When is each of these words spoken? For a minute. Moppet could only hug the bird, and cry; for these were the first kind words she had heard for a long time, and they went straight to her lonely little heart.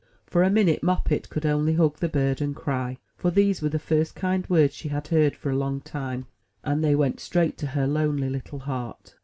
For 0.25 0.41
a 0.41 0.49
minute. 0.49 0.81
Moppet 0.81 1.29
could 1.29 1.45
only 1.45 1.73
hug 1.75 1.97
the 1.97 2.09
bird, 2.09 2.41
and 2.41 2.55
cry; 2.55 2.97
for 3.17 3.29
these 3.29 3.61
were 3.61 3.69
the 3.69 3.77
first 3.77 4.15
kind 4.15 4.43
words 4.49 4.73
she 4.73 4.89
had 4.89 5.09
heard 5.09 5.35
for 5.35 5.51
a 5.51 5.55
long 5.55 5.79
time, 5.79 6.25
and 6.63 6.83
they 6.83 6.95
went 6.95 7.19
straight 7.19 7.55
to 7.59 7.67
her 7.67 7.85
lonely 7.85 8.27
little 8.31 8.57
heart. 8.57 9.13